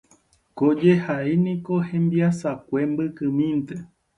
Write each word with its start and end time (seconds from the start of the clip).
Ko 0.57 0.65
jehai 0.79 1.33
niko 1.45 1.73
hembiasakue 1.89 2.81
mbykymínte. 2.91 3.75